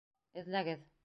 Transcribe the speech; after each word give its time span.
Эҙләгеҙ! 0.43 0.83